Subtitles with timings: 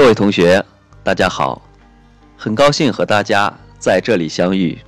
[0.00, 0.64] 各位同学，
[1.04, 1.60] 大家好，
[2.34, 4.78] 很高兴和大家在这里相遇。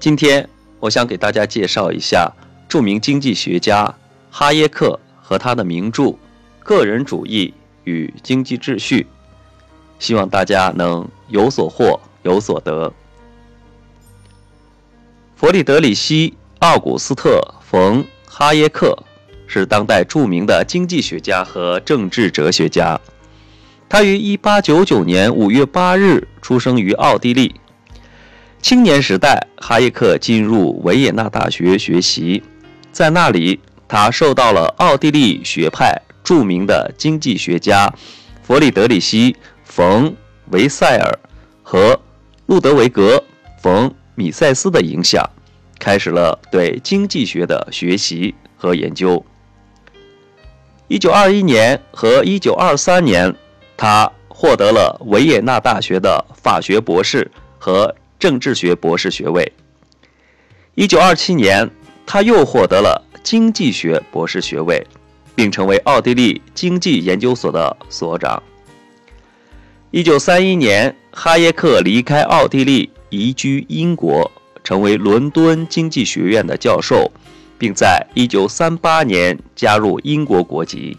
[0.00, 0.48] 今天
[0.80, 2.32] 我想给大家介绍一下
[2.66, 3.94] 著名经济学家
[4.30, 6.04] 哈耶克和他的名著
[6.60, 7.52] 《个人主义
[7.84, 9.02] 与经济秩序》，
[9.98, 12.90] 希望大家能有所获有所得。
[15.36, 16.30] 弗里德里希·
[16.60, 18.98] 奥古斯特·冯·哈耶克
[19.46, 22.98] 是当代著名的经济学家和政治哲学家。
[23.88, 27.54] 他于1899年5月8日出生于奥地利。
[28.60, 32.42] 青年时代，哈耶克进入维也纳大学学习，
[32.92, 37.90] 在那里，他受到了奥地利学派著名的经济学家
[38.42, 39.32] 弗里德里希·
[39.64, 40.10] 冯·
[40.50, 41.18] 维塞尔
[41.62, 41.98] 和
[42.46, 43.16] 路德维格·
[43.62, 45.24] 冯·米塞斯的影响，
[45.78, 49.24] 开始了对经济学的学习和研究。
[50.88, 53.34] 1921年和1923年。
[53.78, 59.50] 他获得了维也纳大学的法学博士和政治学博士学位。
[60.74, 61.70] 一九二七年，
[62.04, 64.84] 他又获得了经济学博士学位，
[65.36, 68.42] 并成为奥地利经济研究所的所长。
[69.92, 74.30] 一九三一年，哈耶克离开奥地利，移居英国，
[74.64, 77.10] 成为伦敦经济学院的教授，
[77.56, 80.96] 并在一九三八年加入英国国籍。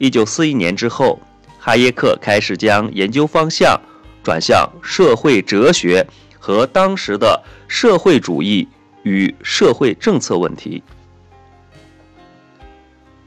[0.00, 1.20] 一九四一年之后，
[1.58, 3.78] 哈耶克开始将研究方向
[4.24, 6.06] 转向社会哲学
[6.38, 8.66] 和当时的社会主义
[9.02, 10.82] 与社会政策问题。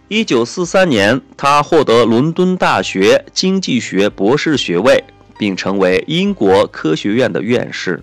[0.08, 5.04] 一九四三年，他获得伦敦大学经济学博士学位，
[5.38, 8.02] 并成为英国科学院的院士。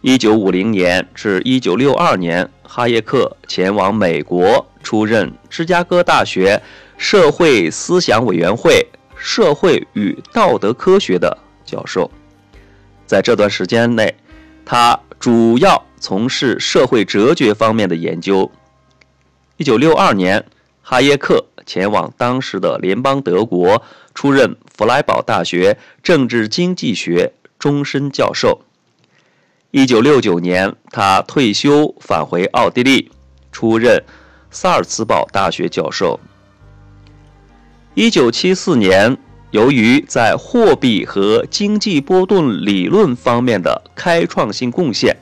[0.00, 6.60] 一九五零年至一九六二年，哈耶克前往美国，出任芝加哥大学。
[6.98, 12.08] 社会思想委员会社会与道德科学的教授，
[13.06, 14.14] 在这段时间内，
[14.64, 18.48] 他主要从事社会哲学方面的研究。
[19.56, 20.44] 一九六二年，
[20.80, 23.82] 哈耶克前往当时的联邦德国，
[24.14, 28.60] 出任弗莱堡大学政治经济学终身教授。
[29.72, 33.10] 一九六九年，他退休返回奥地利，
[33.50, 34.04] 出任
[34.52, 36.20] 萨尔茨堡大学教授。
[37.94, 39.18] 一九七四年，
[39.50, 45.16] 由于在货币和经济波动理论方面的开创性贡献，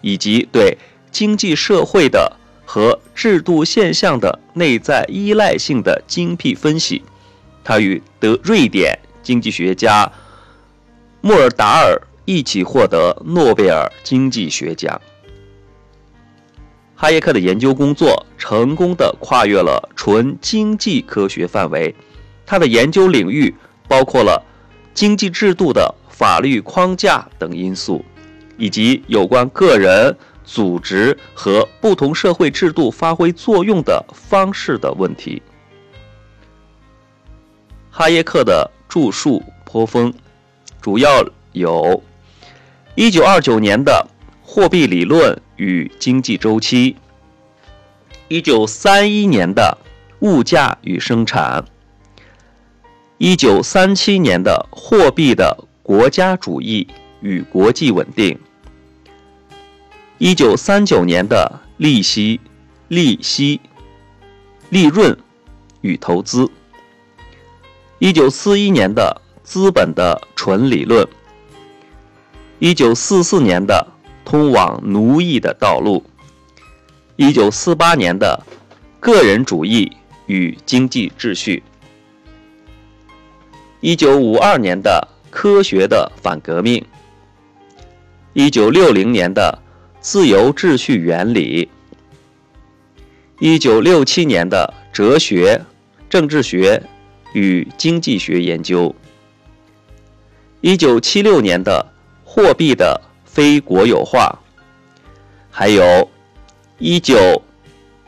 [0.00, 0.78] 以及对
[1.10, 7.02] 经济社会的和制度现象的内在依赖性的精辟分析，
[7.62, 10.10] 他与德瑞典经济学家
[11.20, 15.00] 莫尔达尔一起获得诺贝尔经济学奖。
[16.98, 21.94] 哈耶克的研究工作成功的跨越了纯经济科学范围。
[22.46, 23.54] 他的研究领域
[23.86, 24.42] 包括了
[24.94, 28.02] 经济制度的法律框架等因素，
[28.56, 35.42] 以及有关个人、组织和不同社会制度发挥作用的方式的问题。
[37.90, 40.14] 哈耶克的著述颇丰，
[40.80, 42.02] 主要有
[42.96, 44.06] 1929年的
[44.46, 46.96] 《货币理论与经济周期》
[48.42, 49.78] ，1931年的
[50.26, 51.62] 《物价与生产》。
[53.18, 56.86] 一九三七年的货币的国家主义
[57.20, 58.38] 与国际稳定，
[60.18, 62.38] 一九三九年的利息、
[62.88, 63.60] 利息、
[64.68, 65.16] 利润
[65.80, 66.50] 与投资，
[67.98, 71.08] 一九四一年的资本的纯理论，
[72.58, 73.86] 一九四四年的
[74.26, 76.04] 通往奴役的道路，
[77.14, 78.44] 一九四八年的
[78.98, 79.90] 个人主义
[80.26, 81.62] 与经济秩序。
[83.80, 86.84] 一九五二年的科学的反革命，
[88.32, 89.62] 一九六零年的
[90.00, 91.68] 自由秩序原理，
[93.38, 95.64] 一九六七年的哲学、
[96.10, 96.82] 政治学
[97.32, 98.92] 与经济学研究，
[100.62, 101.92] 一九七六年的
[102.24, 103.00] 货币的
[103.36, 104.38] 非国有化，
[105.50, 106.08] 还有
[106.78, 107.42] 一九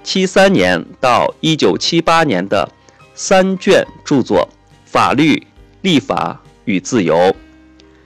[0.03, 2.67] 七三年到一九七八年的
[3.15, 4.49] 三卷著作
[4.91, 5.35] 《法律》。
[5.83, 7.37] 立法与自由，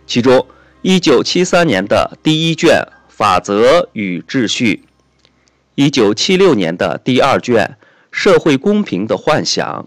[0.05, 0.45] 其中
[0.83, 2.73] 1973年的第一卷
[3.09, 4.83] 《法则与秩序》
[5.91, 7.79] ，1976年的第二卷
[8.11, 9.87] 《社会公平的幻想》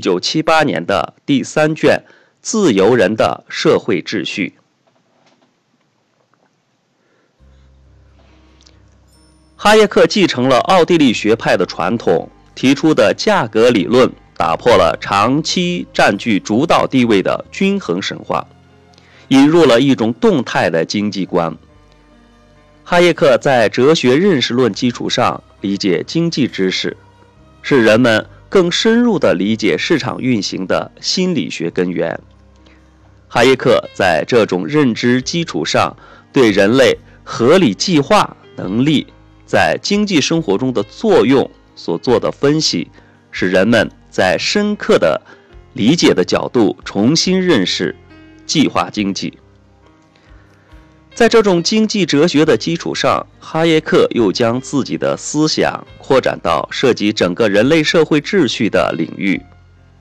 [0.00, 2.02] ，1978年的第三卷
[2.42, 4.54] 《自由人的社会秩序》。
[9.64, 14.10] 哈耶克继承了奥地利学派的传统，提出的价格理论。
[14.36, 18.44] 打破了长期占据主导地位的均衡神话，
[19.28, 21.56] 引入了一种动态的经济观。
[22.82, 26.96] 哈耶克在哲学认识论基础上理解经济知识，
[27.62, 32.18] 是人们更深入地理解市场运行的心理学根源。
[33.28, 35.96] 哈耶克在这种认知基础上，
[36.32, 39.06] 对人类合理计划能力
[39.46, 42.90] 在经济生活中的作用所做的分析。
[43.34, 45.18] 使人们在深刻的
[45.72, 47.96] 理解的角度重新认识
[48.44, 49.32] 计划经济。
[51.14, 59.40] 在这种经济哲学的基础上，哈耶克又将自己的思想扩展到涉及整个人类社会秩序的领域，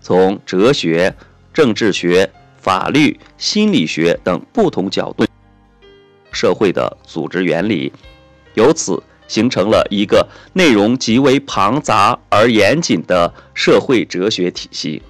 [0.02, 1.16] 从哲学、
[1.54, 5.26] 政治学、法律、心理学等不同角度
[6.34, 7.94] 社会的组织原理，
[8.56, 9.02] 由此。
[9.32, 15.02] 形成了一个内容极为庞杂而严谨的社会哲学体系。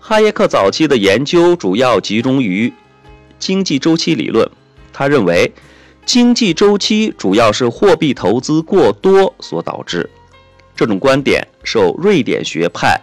[0.00, 2.72] 哈耶克早期的研究主要集中于
[3.38, 4.50] 经济周期理论，
[4.90, 5.52] 他认为
[6.06, 10.08] 经济周期主要是货币投资过多所导致。
[10.74, 12.98] 这种观点受瑞典学派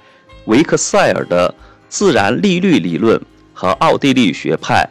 [0.45, 1.53] 维克塞尔的
[1.89, 3.21] 自然利率理论
[3.53, 4.89] 和奥地利学派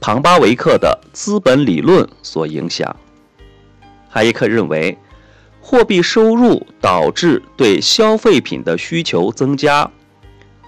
[0.00, 2.96] 庞巴维克的资本理论所影响。
[4.14, 4.98] 哈耶克认为，
[5.62, 9.90] 货币收入导致对消费品的需求增加，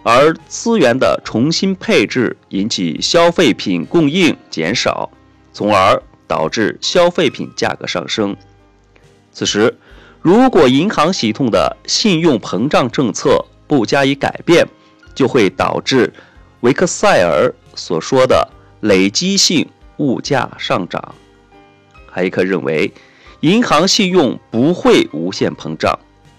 [0.03, 5.11] 而资源的重新配置引起消费品供应减少，
[5.53, 8.35] 从而导致消费品价格上升。
[9.31, 9.77] 此时，
[10.23, 14.67] 如果银行系统的信用膨胀政策不加以改变，
[15.15, 16.11] 就会导致
[16.61, 18.49] 维克塞尔所说的
[18.81, 19.69] 累积性
[19.99, 21.15] 物价上涨。
[22.07, 22.91] 哈耶克认为。
[23.45, 25.99] 银行信用不会无限膨胀，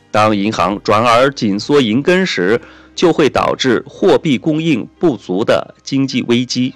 [0.09, 2.59] 当银行转而紧缩银根时，
[2.95, 6.73] 就会导致货币供应不足的经济危机。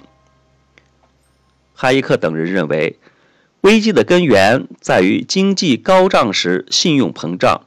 [1.74, 2.96] 哈耶克等人认为，
[3.62, 7.62] 危机的根源在于经济高涨时信用膨胀，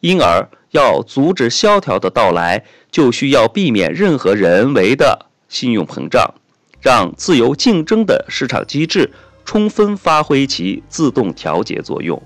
[0.00, 6.32] 因而要阻止萧条的到来，就需要避免任何人为的信用膨胀，
[6.80, 9.10] 让自由竞争的市场机制。
[9.48, 12.22] 充分发挥其自动调节作用。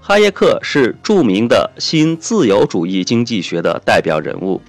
[0.00, 4.60] 哈耶克是著名的新自由主义经济学的代表人物，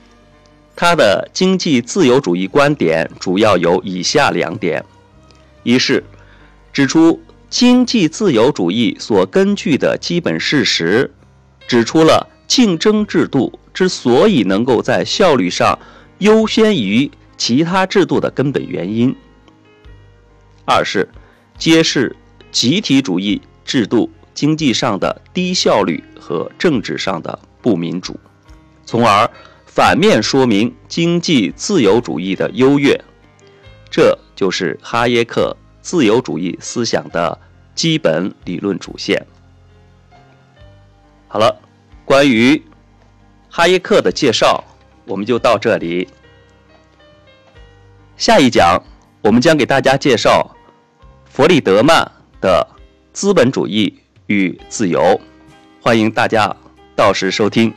[0.75, 4.85] 他的经济自由主义观点主要有以下两点：
[5.63, 6.03] 一是
[6.71, 7.19] 指出
[7.50, 11.12] 经济自由主义所根据的基本事实，
[11.68, 15.80] 指出了竞争制度之所以能够在效率上
[16.19, 17.09] 优先于。
[17.39, 19.15] 其他制度的根本原因。
[20.65, 21.09] 二是
[21.57, 22.15] 揭示
[22.51, 28.19] 集体主义制度经济上的低效率和政治上的不民主，
[28.86, 29.27] 从而
[29.65, 33.00] 反面说明经济自由主义的优越。
[33.89, 37.39] 这就是哈耶克自由主义思想的
[37.74, 39.25] 基本理论主线。
[41.27, 41.59] 好了，
[42.06, 42.62] 关于
[43.50, 44.63] 哈耶克的介绍，
[45.06, 46.07] 我们就到这里。
[48.19, 48.77] 下一讲，
[49.21, 50.45] 我们将给大家介绍
[51.24, 52.06] 弗里德曼
[52.42, 52.68] 的
[53.13, 55.00] 《资本主义与自由》，
[55.81, 56.54] 欢迎大家
[56.97, 57.73] 到时收听。